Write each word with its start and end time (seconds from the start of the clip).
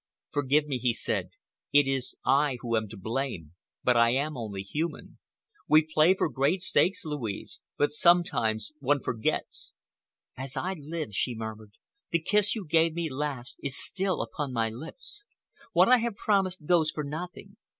"Forgive 0.31 0.65
me," 0.65 0.79
he 0.79 0.93
said, 0.93 1.29
"it 1.71 1.87
is 1.87 2.15
I 2.25 2.57
who 2.61 2.75
am 2.75 2.87
to 2.89 2.97
blame, 2.97 3.51
but 3.83 3.95
I 3.95 4.09
am 4.13 4.35
only 4.35 4.63
human. 4.63 5.19
We 5.67 5.83
play 5.83 6.15
for 6.15 6.27
great 6.27 6.63
stakes, 6.63 7.05
Louise, 7.05 7.59
but 7.77 7.91
sometimes 7.91 8.71
one 8.79 9.03
forgets." 9.03 9.75
"As 10.35 10.57
I 10.57 10.73
live," 10.73 11.13
she 11.13 11.35
murmured, 11.35 11.73
"the 12.09 12.17
kiss 12.17 12.55
you 12.55 12.65
gave 12.65 12.95
me 12.95 13.11
last 13.11 13.57
is 13.61 13.77
still 13.77 14.23
upon 14.23 14.51
my 14.51 14.69
lips. 14.71 15.25
What 15.71 15.87
I 15.87 15.97
have 15.97 16.15
promised 16.15 16.65
goes 16.65 16.89
for 16.89 17.03
nothing. 17.03 17.57